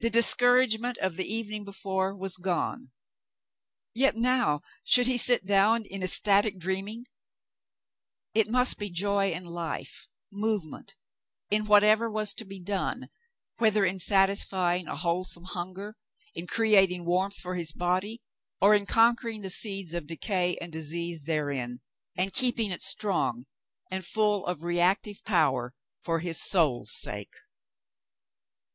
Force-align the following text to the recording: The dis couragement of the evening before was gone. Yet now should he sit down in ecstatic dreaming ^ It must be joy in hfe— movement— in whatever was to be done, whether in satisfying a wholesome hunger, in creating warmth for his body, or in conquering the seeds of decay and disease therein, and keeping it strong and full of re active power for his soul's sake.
The 0.00 0.08
dis 0.08 0.34
couragement 0.34 0.96
of 0.96 1.16
the 1.16 1.30
evening 1.30 1.62
before 1.62 2.16
was 2.16 2.38
gone. 2.38 2.90
Yet 3.92 4.16
now 4.16 4.62
should 4.82 5.06
he 5.08 5.18
sit 5.18 5.44
down 5.44 5.84
in 5.84 6.02
ecstatic 6.02 6.58
dreaming 6.58 7.00
^ 7.00 7.04
It 8.34 8.48
must 8.50 8.78
be 8.78 8.88
joy 8.88 9.30
in 9.30 9.44
hfe— 9.44 10.08
movement— 10.32 10.96
in 11.50 11.66
whatever 11.66 12.08
was 12.10 12.32
to 12.32 12.46
be 12.46 12.58
done, 12.58 13.10
whether 13.58 13.84
in 13.84 13.98
satisfying 13.98 14.88
a 14.88 14.96
wholesome 14.96 15.44
hunger, 15.44 15.98
in 16.34 16.46
creating 16.46 17.04
warmth 17.04 17.36
for 17.36 17.54
his 17.54 17.74
body, 17.74 18.22
or 18.62 18.74
in 18.74 18.86
conquering 18.86 19.42
the 19.42 19.50
seeds 19.50 19.92
of 19.92 20.06
decay 20.06 20.56
and 20.62 20.72
disease 20.72 21.24
therein, 21.24 21.80
and 22.16 22.32
keeping 22.32 22.70
it 22.70 22.80
strong 22.80 23.44
and 23.90 24.02
full 24.06 24.46
of 24.46 24.62
re 24.62 24.80
active 24.80 25.22
power 25.24 25.74
for 25.98 26.20
his 26.20 26.40
soul's 26.40 26.90
sake. 26.98 27.34